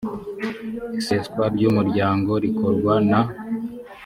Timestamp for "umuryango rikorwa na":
1.71-3.21